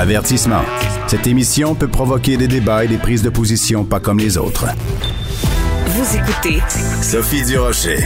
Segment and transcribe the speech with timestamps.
[0.00, 0.62] Avertissement.
[1.08, 4.64] Cette émission peut provoquer des débats et des prises de position pas comme les autres.
[5.88, 6.62] Vous écoutez
[7.02, 7.98] Sophie Durocher.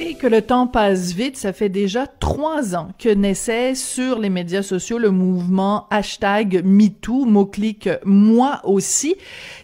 [0.00, 4.30] Et que le temps passe vite, ça fait déjà trois ans que naissait sur les
[4.30, 9.14] médias sociaux le mouvement hashtag MeToo, mot-clic moi aussi.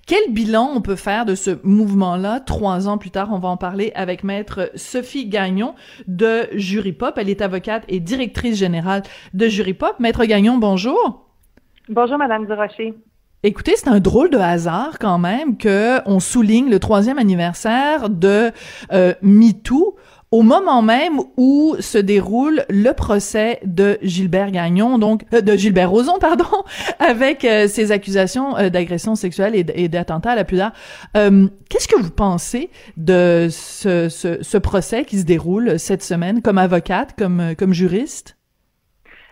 [0.07, 2.39] Quel bilan on peut faire de ce mouvement-là?
[2.39, 3.31] Trois ans plus tard?
[3.33, 5.75] On va en parler avec maître Sophie Gagnon
[6.07, 7.15] de Jury Pop.
[7.17, 9.03] Elle est avocate et directrice générale
[9.35, 9.97] de Jury Pop.
[9.99, 11.25] Maître Gagnon, bonjour.
[11.89, 12.95] Bonjour, Madame Durocher.
[13.45, 18.51] Écoutez, c'est un drôle de hasard quand même que on souligne le troisième anniversaire de
[18.93, 19.97] euh, MeToo
[20.31, 25.91] au moment même où se déroule le procès de Gilbert Gagnon, donc euh, de Gilbert
[25.91, 26.45] Rozon, pardon,
[26.99, 30.73] avec euh, ses accusations euh, d'agression sexuelle et, d'attentat à la pudeur.
[31.15, 36.59] Qu'est-ce que vous pensez de ce, ce, ce, procès qui se déroule cette semaine comme
[36.59, 38.38] avocate, comme, comme juriste?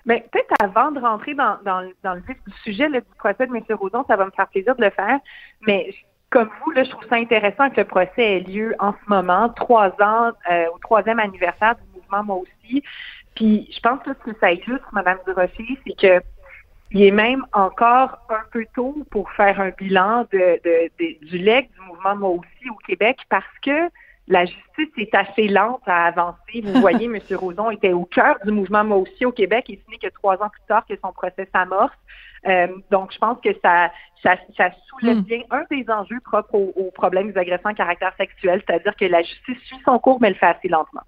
[0.06, 3.46] Mais ben, peut-être avant de rentrer dans, dans, dans le vif du sujet du procès
[3.46, 3.62] de M.
[3.70, 5.18] Rozon, ça va me faire plaisir de le faire,
[5.66, 5.92] mais
[6.30, 9.48] comme vous, là, je trouve ça intéressant que le procès ait lieu en ce moment,
[9.50, 12.82] trois ans euh, au troisième anniversaire du mouvement Moi aussi.
[13.34, 16.24] Puis je pense que ce que ça illustre, Mme Durocher, c'est que
[16.92, 21.68] il est même encore un peu tôt pour faire un bilan de, de, du leg
[21.72, 23.88] du mouvement Moi aussi au Québec parce que
[24.28, 26.60] la justice est assez lente à avancer.
[26.62, 27.18] Vous voyez, M.
[27.36, 30.34] Roson était au cœur du mouvement Moi aussi au Québec et ce n'est que trois
[30.42, 31.94] ans plus tard que son procès s'amorce.
[32.46, 33.90] Euh, donc, je pense que ça,
[34.22, 35.22] ça, ça soulève hmm.
[35.22, 39.04] bien un des enjeux propres aux, aux problèmes des agressions à caractère sexuel, c'est-à-dire que
[39.04, 41.02] la justice suit son cours, mais elle le fait assez lentement.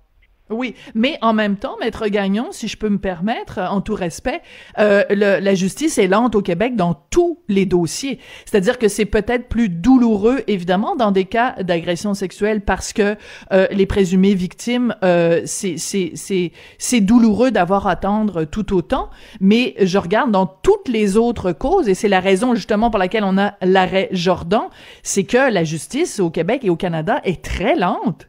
[0.51, 4.41] Oui, mais en même temps, Maître Gagnon, si je peux me permettre, en tout respect,
[4.79, 8.19] euh, le, la justice est lente au Québec dans tous les dossiers.
[8.47, 13.17] C'est-à-dire que c'est peut-être plus douloureux, évidemment, dans des cas d'agression sexuelle parce que
[13.53, 19.11] euh, les présumées victimes, euh, c'est douloureux d'avoir à attendre tout autant.
[19.41, 23.25] Mais je regarde dans toutes les autres causes, et c'est la raison justement pour laquelle
[23.25, 24.69] on a l'arrêt Jordan,
[25.03, 28.29] c'est que la justice au Québec et au Canada est très lente.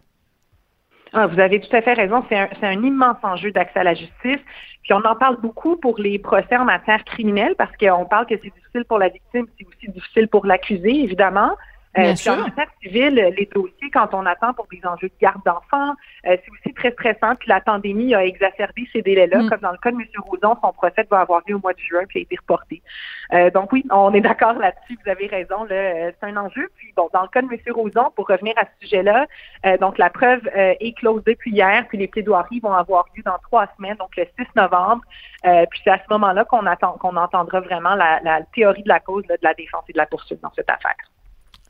[1.13, 2.23] Ah, vous avez tout à fait raison.
[2.29, 4.39] C'est un, un, immense enjeu d'accès à la justice.
[4.83, 8.35] Puis on en parle beaucoup pour les procès en matière criminelle parce qu'on parle que
[8.41, 11.51] c'est difficile pour la victime, c'est aussi difficile pour l'accusé, évidemment.
[11.97, 15.95] Euh, en matière civile, les dossiers, quand on attend pour des enjeux de garde d'enfants,
[16.27, 17.35] euh, c'est aussi très stressant.
[17.35, 19.39] Puis la pandémie a exacerbé ces délais-là.
[19.39, 19.49] Mm.
[19.49, 20.05] Comme dans le cas de M.
[20.19, 22.83] Roson, son procès va avoir lieu au mois de juin, puis a été reporté.
[23.33, 24.99] Euh, donc oui, on est d'accord là-dessus.
[25.03, 25.65] Vous avez raison.
[25.67, 26.69] C'est un enjeu.
[26.77, 27.59] Puis bon, dans le cas de M.
[27.73, 29.25] Roson, pour revenir à ce sujet-là,
[29.79, 33.67] donc la preuve est close depuis hier, puis les plaidoiries vont avoir lieu dans trois
[33.77, 35.01] semaines, donc le 6 novembre.
[35.43, 38.99] puis c'est à ce moment-là qu'on attend qu'on entendra vraiment la, la, théorie de la
[38.99, 40.95] cause de la défense et de la poursuite dans cette affaire.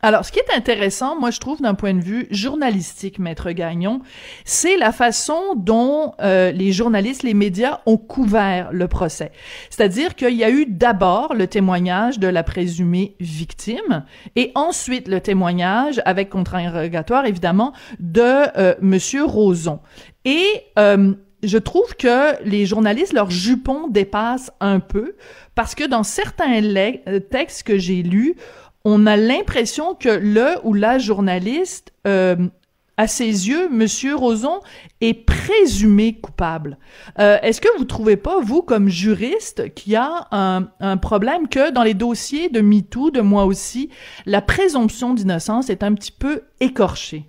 [0.02, 4.02] Alors, ce qui est intéressant, moi, je trouve, d'un point de vue journalistique, Maître Gagnon,
[4.46, 9.32] c'est la façon dont euh, les journalistes, les médias ont couvert le procès.
[9.70, 14.06] C'est-à-dire qu'il y a eu d'abord le témoignage de la présumée victime
[14.38, 18.22] et ensuite le témoignage, avec contre-interrogatoire, évidemment, de
[18.58, 19.80] euh, Monsieur Roson.
[20.24, 20.46] Et...
[20.78, 25.16] Euh, je trouve que les journalistes, leur jupon dépasse un peu
[25.56, 28.36] parce que dans certains euh, textes que j'ai lus,
[28.86, 32.36] on a l'impression que le ou la journaliste, euh,
[32.98, 34.60] à ses yeux, Monsieur Roson
[35.00, 36.78] est présumé coupable.
[37.18, 41.72] Euh, est-ce que vous trouvez pas, vous, comme juriste, qu'il y a un, problème que
[41.72, 43.90] dans les dossiers de MeToo, de moi aussi,
[44.26, 47.24] la présomption d'innocence est un petit peu écorchée?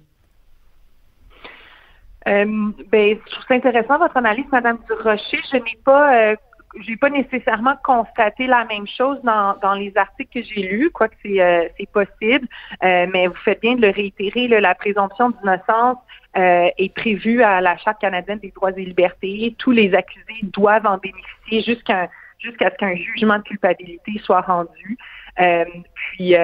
[2.27, 2.45] Euh,
[2.91, 5.39] ben, je trouve ça intéressant votre analyse, Madame Durocher.
[5.53, 6.35] Je n'ai pas
[6.79, 11.17] j'ai pas nécessairement constaté la même chose dans, dans les articles que j'ai lus, quoique
[11.23, 12.47] c'est euh, possible,
[12.83, 15.99] euh, mais vous faites bien de le réitérer, la présomption d'innocence
[16.37, 19.55] euh, est prévue à la Charte canadienne des droits et libertés.
[19.59, 22.09] Tous les accusés doivent en bénéficier jusqu'à
[22.39, 24.97] jusqu'à ce qu'un jugement de culpabilité soit rendu.
[25.37, 26.35] puis,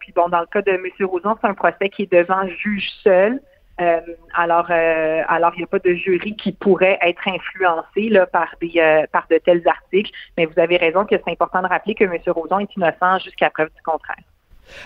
[0.00, 1.06] puis bon, dans le cas de M.
[1.06, 3.40] Roson, c'est un procès qui est devant juge seul.
[3.80, 4.00] Euh,
[4.34, 8.54] alors, euh, alors il n'y a pas de jury qui pourrait être influencé là, par
[8.60, 10.10] des euh, par de tels articles.
[10.36, 12.18] Mais vous avez raison que c'est important de rappeler que M.
[12.28, 14.24] Roson est innocent jusqu'à preuve du contraire.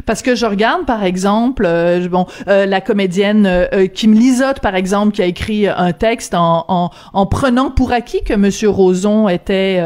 [0.06, 4.74] Parce que je regarde, par exemple, euh, bon, euh, la comédienne euh, Kim Lizotte, par
[4.74, 9.28] exemple, qui a écrit un texte en, en, en prenant pour acquis que Monsieur Roson
[9.28, 9.82] était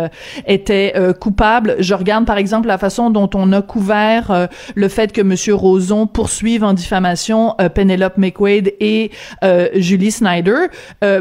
[0.46, 1.76] était coupable.
[1.78, 6.06] Je regarde, par exemple, la façon dont on a couvert le fait que Monsieur Roson
[6.06, 9.10] poursuive en diffamation Penelope McQuaid et
[9.74, 10.68] Julie Snyder.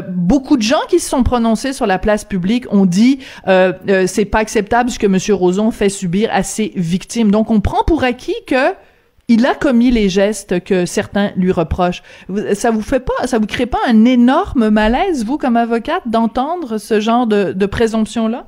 [0.08, 4.38] beaucoup de gens qui se sont prononcés sur la place publique ont dit c'est pas
[4.38, 7.30] acceptable ce que Monsieur Roson fait subir à ses victimes.
[7.30, 8.63] Donc, on prend pour acquis que
[9.28, 12.02] il a commis les gestes que certains lui reprochent.
[12.54, 16.78] Ça vous fait pas, ça vous crée pas un énorme malaise, vous, comme avocate, d'entendre
[16.78, 18.46] ce genre de, présomption-là?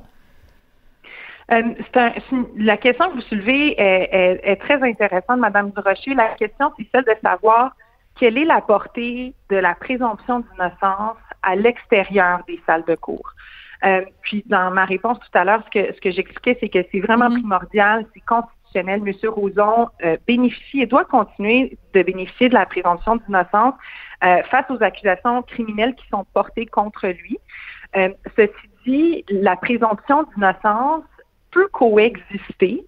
[1.51, 1.61] Euh,
[1.95, 2.11] un,
[2.57, 6.13] la question que vous soulevez est, est, très intéressante, Madame Durocher.
[6.13, 7.71] La question, c'est celle de savoir
[8.19, 13.33] quelle est la portée de la présomption d'innocence à l'extérieur des salles de cours.
[13.85, 16.85] Euh, puis dans ma réponse tout à l'heure, ce que, ce que j'expliquais, c'est que
[16.91, 17.39] c'est vraiment mm-hmm.
[17.39, 18.23] primordial, c'est
[18.83, 23.73] Monsieur Roson euh, bénéficie et doit continuer de bénéficier de la présomption d'innocence
[24.23, 27.37] euh, face aux accusations criminelles qui sont portées contre lui.
[27.95, 28.53] Euh, ceci
[28.85, 31.03] dit, la présomption d'innocence
[31.51, 32.85] peut coexister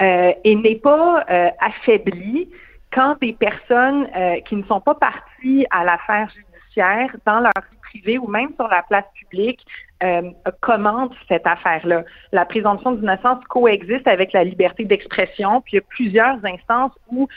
[0.00, 1.24] euh, et n'est pas
[1.60, 2.48] affaiblie
[2.92, 4.08] quand des personnes
[4.46, 8.68] qui ne sont pas parties à l'affaire judiciaire dans leur vie privée ou même sur
[8.68, 9.64] la place publique
[10.02, 10.30] euh,
[10.60, 12.04] commandent cette affaire-là.
[12.32, 17.28] La présomption d'innocence coexiste avec la liberté d'expression, puis il y a plusieurs instances où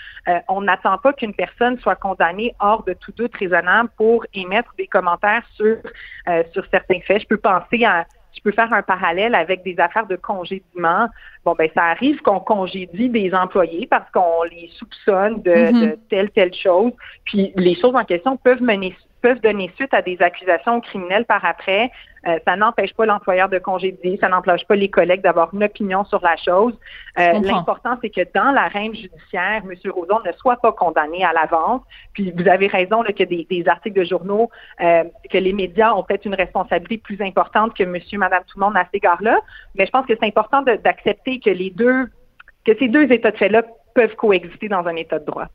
[0.48, 4.88] on n'attend pas qu'une personne soit condamnée hors de tout doute raisonnable pour émettre des
[4.88, 5.78] commentaires sur
[6.54, 7.22] sur certains faits.
[7.24, 8.06] Je peux penser à
[8.36, 11.08] je peux faire un parallèle avec des affaires de congédiement.
[11.46, 15.82] Bon, ben ça arrive qu'on congédie des employés parce qu'on les soupçonne de, mm-hmm.
[15.82, 16.92] de, telle, telle chose.
[17.26, 21.44] Puis les choses en question peuvent mener peuvent donner suite à des accusations criminelles par
[21.44, 21.90] après.
[22.28, 26.06] Euh, ça n'empêche pas l'employeur de congédier, ça n'empêche pas les collègues d'avoir une opinion
[26.06, 26.76] sur la chose.
[27.18, 29.92] Euh, l'important, c'est que dans la l'arène judiciaire, M.
[29.92, 31.82] Roson ne soit pas condamné à l'avance.
[32.14, 34.52] Puis vous avez raison là, que des, des articles de journaux,
[34.82, 38.66] euh, que les médias ont peut-être une responsabilité plus importante que monsieur, madame, tout le
[38.66, 39.40] monde à cet égard-là.
[39.74, 42.12] Mais je pense que c'est important d'accepter que les deux,
[42.64, 43.64] que ces deux états de fait-là
[43.96, 45.48] peuvent coexister dans un état de droit.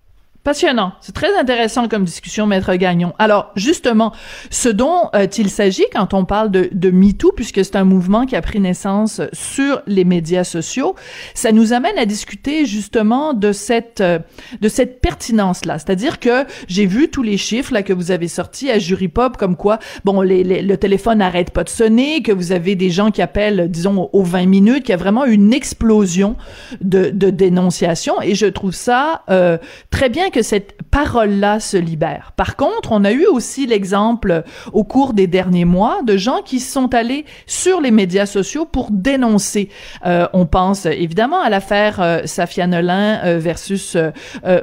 [0.42, 0.92] Passionnant.
[1.02, 3.12] C'est très intéressant comme discussion, Maître Gagnon.
[3.18, 4.12] Alors, justement,
[4.48, 8.24] ce dont euh, il s'agit quand on parle de, de MeToo, puisque c'est un mouvement
[8.24, 10.94] qui a pris naissance sur les médias sociaux,
[11.34, 14.18] ça nous amène à discuter justement de cette euh,
[14.62, 15.78] de cette pertinence-là.
[15.78, 19.36] C'est-à-dire que j'ai vu tous les chiffres là que vous avez sortis à Jury Pop,
[19.36, 23.10] comme quoi, bon, les, le téléphone n'arrête pas de sonner, que vous avez des gens
[23.10, 26.36] qui appellent, disons, aux 20 minutes, qu'il y a vraiment une explosion
[26.80, 29.58] de, de dénonciation, et je trouve ça euh,
[29.90, 32.32] très bien que cette parole-là se libère.
[32.36, 36.60] Par contre, on a eu aussi l'exemple au cours des derniers mois de gens qui
[36.60, 39.68] sont allés sur les médias sociaux pour dénoncer.
[40.06, 44.10] Euh, on pense évidemment à l'affaire euh, Safia Nolin euh, versus euh,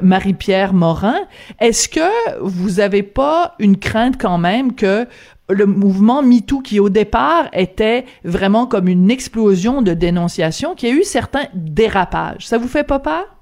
[0.01, 1.19] Marie-Pierre Morin.
[1.59, 5.07] Est-ce que vous avez pas une crainte quand même que
[5.49, 10.91] le mouvement MeToo qui au départ était vraiment comme une explosion de dénonciation, qui a
[10.91, 12.47] eu certains dérapages?
[12.47, 13.36] Ça vous fait pas peur?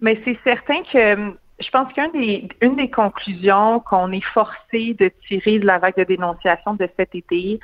[0.00, 1.30] Mais c'est certain que euh,
[1.60, 5.96] je pense qu'une des, une des conclusions qu'on est forcé de tirer de la vague
[5.96, 7.58] de dénonciation de cet été,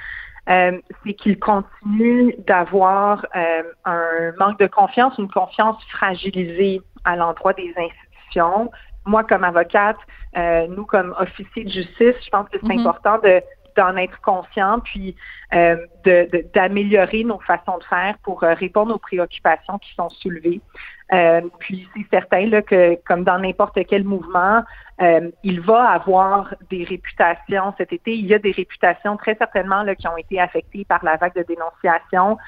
[0.49, 7.53] euh, c'est qu'il continue d'avoir euh, un manque de confiance, une confiance fragilisée à l'endroit
[7.53, 8.71] des institutions.
[9.07, 9.99] Moi, comme avocate,
[10.71, 12.81] nous, comme officier de justice, je pense que c'est mm-hmm.
[12.81, 13.41] important de
[13.77, 15.17] d'en être conscient, puis
[15.55, 15.77] euh,
[16.55, 20.61] d'améliorer nos façons de faire pour euh, répondre aux préoccupations qui sont soulevées.
[21.13, 24.63] Euh, puis c'est certain là, que, comme dans n'importe quel mouvement,
[25.01, 28.15] euh, il va avoir des réputations cet été.
[28.15, 31.35] Il y a des réputations très certainement là, qui ont été affectées par la vague
[31.35, 32.39] de dénonciation.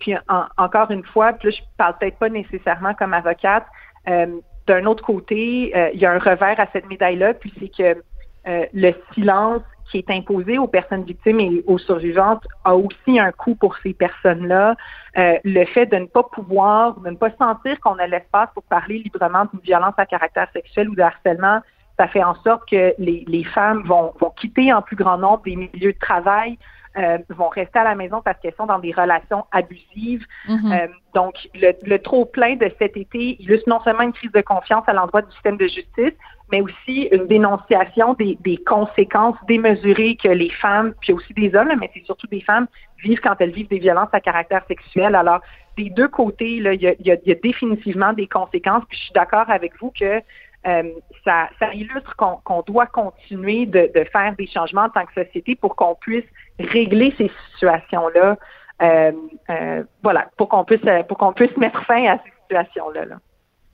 [0.00, 0.14] puis
[0.56, 3.66] encore une fois, puis là, je parle peut-être pas nécessairement comme avocate.
[4.06, 8.02] D'un autre côté, il y a un revers à cette médaille-là, puis c'est que
[8.72, 13.54] le silence qui est imposé aux personnes victimes et aux survivantes a aussi un coût
[13.54, 14.76] pour ces personnes-là.
[15.18, 18.62] Euh, le fait de ne pas pouvoir, de ne pas sentir qu'on a l'espace pour
[18.64, 21.60] parler librement d'une violence à caractère sexuel ou de harcèlement,
[21.98, 25.42] ça fait en sorte que les, les femmes vont, vont quitter en plus grand nombre
[25.42, 26.56] des milieux de travail,
[26.96, 30.24] euh, vont rester à la maison parce qu'elles sont dans des relations abusives.
[30.48, 30.72] Mm-hmm.
[30.72, 34.40] euh, donc, le, le trop plein de cet été illustre non seulement une crise de
[34.40, 36.14] confiance à l'endroit du système de justice,
[36.52, 41.72] mais aussi une dénonciation des, des, conséquences démesurées que les femmes, puis aussi des hommes,
[41.78, 42.66] mais c'est surtout des femmes,
[43.02, 45.14] vivent quand elles vivent des violences à caractère sexuel.
[45.14, 45.40] Alors,
[45.76, 48.84] des deux côtés, il, y a, il, y a, définitivement des conséquences.
[48.88, 50.20] Puis je suis d'accord avec vous que
[50.66, 50.82] euh,
[51.24, 55.56] ça, ça, illustre qu'on doit continuer de, de, faire des changements en tant que société
[55.56, 56.24] pour qu'on puisse
[56.58, 58.36] régler ces situations-là.
[58.82, 59.12] Euh,
[59.50, 63.04] euh, voilà, pour qu'on puisse pour qu'on puisse mettre fin à ces situations-là.
[63.06, 63.16] Là.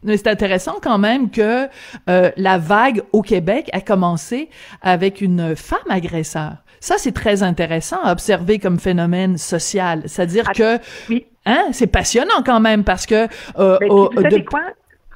[0.07, 1.69] C'est intéressant quand même que
[2.09, 4.49] euh, la vague au Québec a commencé
[4.83, 6.57] avec une femme agresseur.
[6.81, 10.03] Ça, c'est très intéressant à observer comme phénomène social.
[10.07, 11.27] C'est-à-dire ah, que, oui.
[11.47, 13.27] hein, c'est passionnant quand même parce que.
[13.59, 14.63] Euh, Mais, vous savez quoi?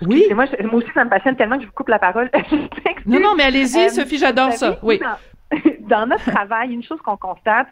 [0.03, 0.25] Oui?
[0.35, 2.31] Moi, moi aussi, ça me passionne tellement que je vous coupe la parole.
[3.07, 4.79] non, non, mais allez-y, euh, Sophie, j'adore ça.
[4.83, 4.99] Oui.
[4.99, 7.67] Dans, dans, notre travail, une chose qu'on constate,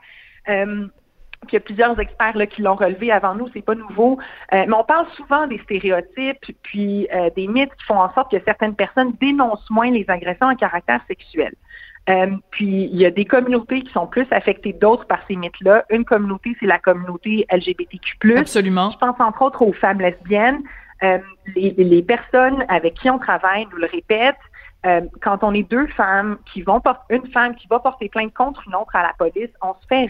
[0.49, 0.87] euh,
[1.49, 4.19] puis il y a plusieurs experts là, qui l'ont relevé avant nous, c'est pas nouveau.
[4.53, 8.31] Euh, mais on parle souvent des stéréotypes, puis euh, des mythes qui font en sorte
[8.31, 11.55] que certaines personnes dénoncent moins les agressions à caractère sexuel.
[12.09, 15.85] Euh, puis il y a des communautés qui sont plus affectées d'autres par ces mythes-là.
[15.91, 18.37] Une communauté, c'est la communauté LGBTQ+.
[18.37, 18.91] Absolument.
[18.91, 20.61] Je pense entre autres aux femmes lesbiennes.
[21.55, 24.35] Les, les, personnes avec qui on travaille nous le répètent.
[24.87, 28.33] Euh, quand on est deux femmes qui vont porter, une femme qui va porter plainte
[28.33, 30.05] contre une autre à la police, on se fait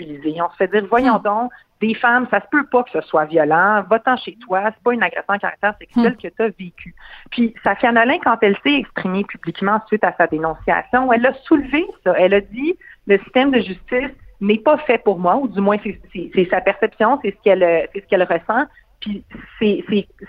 [0.00, 1.22] On se fait dire, voyons hmm.
[1.22, 4.82] donc, des femmes, ça se peut pas que ce soit violent, va-t'en chez toi, c'est
[4.82, 6.16] pas une agression en caractère sexuel hmm.
[6.16, 6.94] que tu as vécu.
[7.30, 11.86] Puis Safia Nolin, quand elle s'est exprimée publiquement suite à sa dénonciation, elle a soulevé
[12.04, 12.14] ça.
[12.18, 12.76] Elle a dit
[13.06, 17.18] le système de justice n'est pas fait pour moi, ou du moins c'est sa perception,
[17.22, 18.66] c'est ce qu'elle c'est ce qu'elle ressent.
[19.00, 19.24] Puis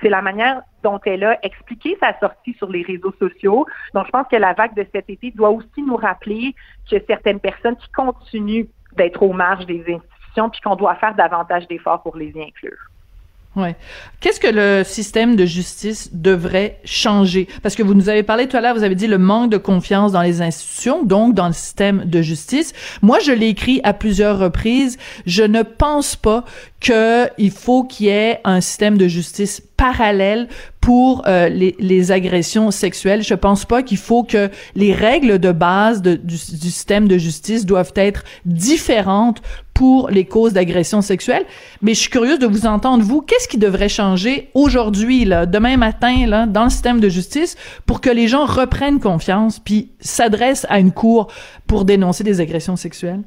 [0.02, 3.66] c'est la manière dont elle a expliqué sa sortie sur les réseaux sociaux.
[3.94, 6.54] Donc je pense que la vague de cet été doit aussi nous rappeler
[6.90, 11.68] que certaines personnes qui continuent d'être aux marges des institutions puis qu'on doit faire davantage
[11.68, 12.78] d'efforts pour les y inclure.
[13.58, 13.76] Ouais.
[14.20, 17.48] Qu'est-ce que le système de justice devrait changer?
[17.64, 19.58] Parce que vous nous avez parlé tout à l'heure, vous avez dit le manque de
[19.58, 22.74] confiance dans les institutions, donc dans le système de justice.
[23.02, 25.00] Moi, je l'ai écrit à plusieurs reprises.
[25.26, 26.46] Je ne pense pas
[26.80, 30.48] qu'il faut qu'il y ait un système de justice parallèle
[30.82, 33.22] pour euh, les, les, agressions sexuelles.
[33.22, 37.66] Je pense pas qu'il faut que les règles de base du, du, système de justice
[37.66, 39.42] doivent être différentes
[39.74, 41.46] pour les causes d'agression sexuelle.
[41.82, 45.78] Mais je suis curieuse de vous entendre, vous, qu'est-ce qui devrait changer aujourd'hui, là, demain
[45.78, 47.56] matin, là, dans le système de justice
[47.86, 51.28] pour que les gens reprennent confiance puis s'adressent à une cour
[51.68, 53.22] pour dénoncer des agressions sexuelles?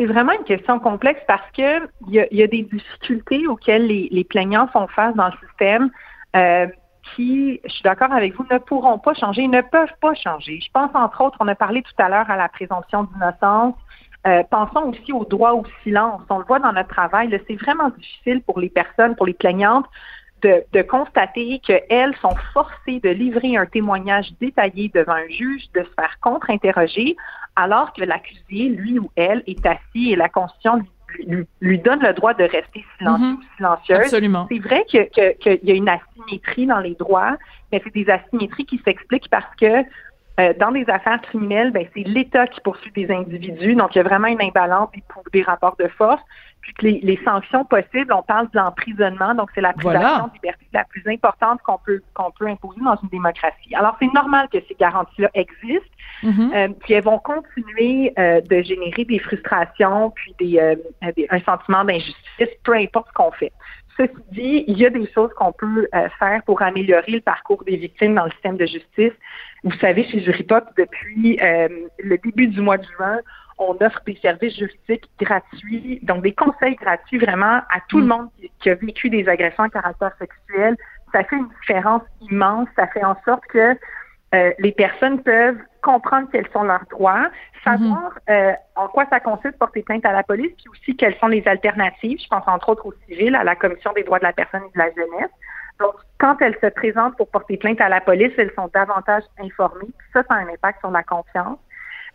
[0.00, 4.24] C'est vraiment une question complexe parce que il y a, des difficultés auxquelles les, les,
[4.24, 5.90] plaignants font face dans le système.
[6.34, 6.68] Euh,
[7.14, 10.58] qui, je suis d'accord avec vous, ne pourront pas changer, ne peuvent pas changer.
[10.62, 13.74] Je pense entre autres, on a parlé tout à l'heure à la présomption d'innocence,
[14.26, 16.22] euh, pensons aussi au droit au silence.
[16.30, 19.84] On le voit dans notre travail, c'est vraiment difficile pour les personnes, pour les plaignantes,
[20.40, 25.82] de, de constater qu'elles sont forcées de livrer un témoignage détaillé devant un juge, de
[25.82, 27.16] se faire contre-interroger,
[27.60, 30.82] alors que l'accusé, lui ou elle, est assis et la Constitution
[31.26, 33.98] lui, lui, donne le droit de rester silencieux mm silencieuse.
[33.98, 34.46] Absolument.
[34.50, 37.36] C'est vrai qu'il que, que y a une asymétrie dans les droits,
[37.72, 39.84] mais c'est des asymétries qui s'expliquent parce que
[40.40, 43.74] euh, dans des affaires criminelles, ben, c'est l'État qui poursuit des individus.
[43.74, 45.02] Donc, il y a vraiment une imbalance des,
[45.32, 46.22] des rapports de force.
[46.78, 50.84] Que les, sanctions possibles, on parle de l'emprisonnement, donc c'est la privation de liberté la
[50.84, 53.74] plus importante qu'on peut qu'on peut imposer dans une démocratie.
[53.74, 56.54] Alors, c'est normal que ces garanties-là existent, mm-hmm.
[56.54, 60.76] euh, puis elles vont continuer euh, de générer des frustrations, puis des,
[61.16, 63.52] des un sentiment d'injustice, peu importe ce qu'on fait.
[64.00, 67.64] Ceci dit, il y a des choses qu'on peut euh, faire pour améliorer le parcours
[67.64, 69.12] des victimes dans le système de justice.
[69.62, 73.18] Vous savez, chez Juripop, depuis euh, le début du mois de juin,
[73.60, 78.08] on offre des services juridiques gratuits, donc des conseils gratuits vraiment à tout le mm.
[78.08, 78.28] monde
[78.60, 80.76] qui, a vécu des agressions à caractère sexuel.
[81.12, 82.68] Ça fait une différence immense.
[82.76, 83.76] Ça fait en sorte que
[84.34, 87.30] euh, les personnes peuvent comprendre quels sont leurs droits,
[87.64, 88.34] savoir mhm.
[88.34, 91.46] euh, en quoi ça consiste porter plainte à la police, puis aussi quelles sont les
[91.48, 92.18] alternatives.
[92.22, 94.72] Je pense entre autres au civil, à la Commission des droits de la personne et
[94.72, 95.30] de la jeunesse.
[95.80, 99.88] Donc, quand elles se présentent pour porter plainte à la police, elles sont davantage informées.
[100.12, 101.58] ça, ça a un impact sur la confiance.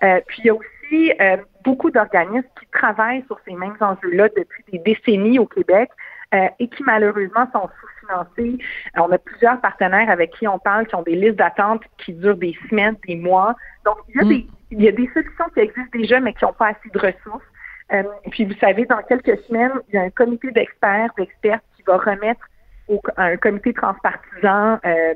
[0.04, 4.30] Euh, puis il y a aussi euh, beaucoup d'organismes qui travaillent sur ces mêmes enjeux-là
[4.36, 5.90] depuis des décennies au Québec.
[6.34, 8.58] Euh, et qui malheureusement sont sous-financés.
[8.96, 12.36] On a plusieurs partenaires avec qui on parle qui ont des listes d'attente qui durent
[12.36, 13.56] des semaines, des mois.
[13.86, 14.30] Donc, il y a, mm.
[14.30, 17.00] des, il y a des solutions qui existent déjà, mais qui n'ont pas assez de
[17.00, 17.46] ressources.
[17.94, 21.84] Euh, puis, vous savez, dans quelques semaines, il y a un comité d'experts, d'experts qui
[21.84, 22.42] va remettre
[22.88, 25.14] au, un comité transpartisan euh,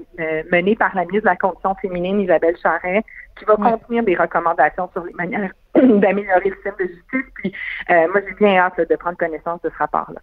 [0.51, 3.03] mené par la ministre de la Condition féminine, Isabelle Charret,
[3.37, 7.31] qui va contenir des recommandations sur les manières d'améliorer le système de justice.
[7.35, 7.53] Puis,
[7.89, 10.19] moi, j'ai bien hâte de prendre connaissance de ce rapport-là.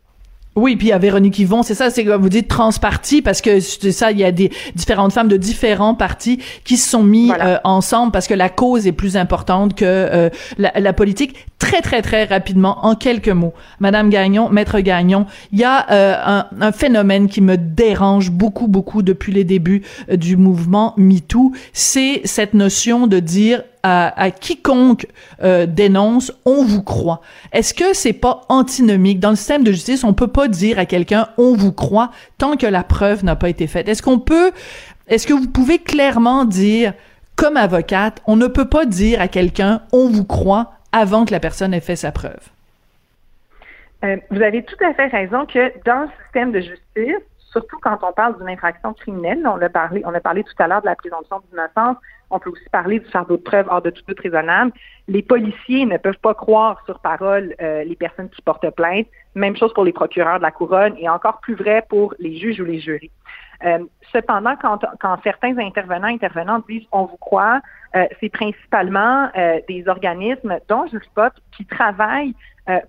[0.57, 3.93] Oui, puis à Véronique Yvon, c'est ça, c'est comme vous dites transparti parce que c'est
[3.93, 7.59] ça, il y a des différentes femmes de différents partis qui se sont mis euh,
[7.63, 11.47] ensemble parce que la cause est plus importante que euh, la, politique.
[11.59, 16.15] Très très très rapidement, en quelques mots, Madame Gagnon, Maître Gagnon, il y a euh,
[16.25, 22.21] un, un, phénomène qui me dérange beaucoup beaucoup depuis les débuts du mouvement MeToo, c'est
[22.25, 25.07] cette notion de dire à, quiconque
[25.43, 27.21] euh, dénonce, on vous croit.
[27.53, 29.21] Est-ce que c'est pas antinomique?
[29.21, 32.57] Dans le système de justice On peut pas dire à quelqu'un on vous croit tant
[32.57, 33.89] que la preuve n'a pas été faite.
[33.89, 34.53] Est-ce qu'on peut
[35.09, 36.93] Est-ce que vous pouvez clairement dire
[37.37, 41.41] comme avocate, on ne peut pas dire à quelqu'un on vous croit avant que la
[41.41, 42.51] personne ait fait sa preuve?
[44.05, 47.99] Euh, vous avez tout à fait raison que dans le système de justice, surtout quand
[48.03, 50.87] on parle d'une infraction criminelle, on a parlé, on a parlé tout à l'heure de
[50.87, 51.97] la présomption d'innocence,
[52.31, 54.73] on peut aussi parler du fardeau de preuve hors de tout doute raisonnable.
[55.09, 59.07] Les policiers ne peuvent pas croire sur parole euh, les personnes qui portent plainte.
[59.35, 62.61] Même chose pour les procureurs de la couronne et encore plus vrai pour les juges
[62.61, 63.11] ou les jurys.
[64.13, 67.61] cependant, quand, quand certains intervenants, intervenantes disent on vous croit,
[68.21, 69.31] c'est principalement
[69.69, 72.35] des organismes, dont Juripop, qui travaillent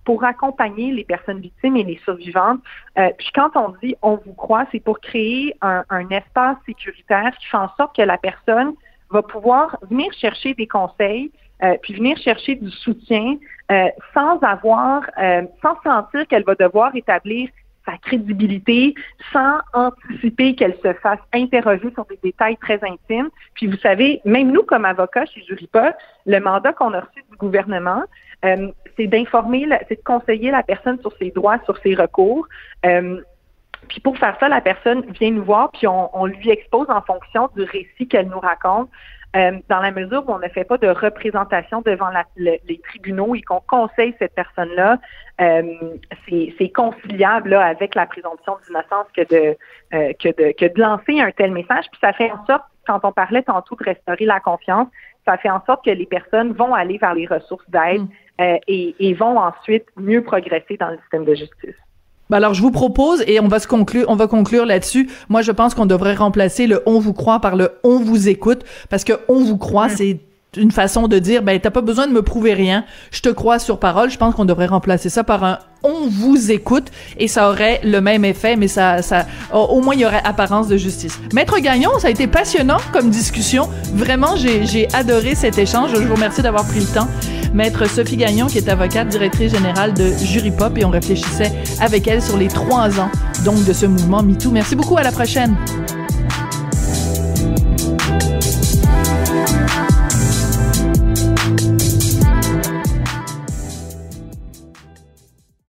[0.03, 2.60] pour accompagner les personnes victimes et les survivantes.
[2.96, 7.48] puis quand on dit on vous croit, c'est pour créer un, un espace sécuritaire qui
[7.48, 8.74] fait en sorte que la personne
[9.09, 11.31] va pouvoir venir chercher des conseils,
[11.63, 13.37] euh, puis venir chercher du soutien
[13.71, 17.49] euh, sans avoir, euh, sans sentir qu'elle va devoir établir
[17.85, 18.93] sa crédibilité,
[19.31, 23.29] sans anticiper qu'elle se fasse interroger sur des détails très intimes.
[23.53, 25.95] Puis vous savez, même nous comme avocats chez Juripa,
[26.25, 28.03] le mandat qu'on a reçu du gouvernement,
[28.43, 32.45] c'est d'informer, c'est de conseiller la personne sur ses droits, sur ses recours.
[33.89, 37.50] Puis pour faire ça, la personne vient nous voir, puis on, lui expose en fonction
[37.55, 38.89] du récit qu'elle nous raconte.
[39.36, 43.41] Euh, dans la mesure où on ne fait pas de représentation devant les tribunaux et
[43.41, 44.98] qu'on conseille cette personne-là,
[45.41, 45.63] euh,
[46.29, 49.57] c'est conciliable avec la présomption d'innocence que de,
[49.93, 51.86] euh, que, de, que de lancer un tel message.
[51.91, 54.88] Puis ça fait en sorte, quand on parlait tantôt de restaurer la confiance,
[55.25, 58.57] ça fait en sorte que les personnes vont aller vers les ressources d'aide mm.
[58.67, 61.75] et, et vont ensuite mieux progresser dans le système de justice.
[62.29, 65.10] Bah alors je vous propose et on va se conclure, on va conclure là-dessus.
[65.29, 68.63] Moi je pense qu'on devrait remplacer le on vous croit par le on vous écoute
[68.89, 70.19] parce que on vous croit c'est
[70.55, 73.60] une façon de dire ben t'as pas besoin de me prouver rien, je te crois
[73.60, 74.10] sur parole.
[74.10, 78.01] Je pense qu'on devrait remplacer ça par un on vous écoute et ça aurait le
[78.01, 81.19] même effet, mais ça, ça, au moins il y aurait apparence de justice.
[81.34, 83.69] Maître Gagnon, ça a été passionnant comme discussion.
[83.93, 85.91] Vraiment, j'ai adoré cet échange.
[85.93, 87.07] Je vous remercie d'avoir pris le temps.
[87.57, 92.07] Maître Sophie Gagnon, qui est avocate, directrice générale de Jury Pop, et on réfléchissait avec
[92.07, 93.09] elle sur les trois ans
[93.43, 94.51] donc de ce mouvement MeToo.
[94.51, 94.95] Merci beaucoup.
[94.95, 95.57] À la prochaine.